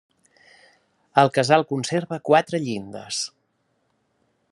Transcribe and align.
El 1.23 1.29
casal 1.35 1.67
conserva 1.73 2.21
quatre 2.31 2.63
llindes. 2.67 3.25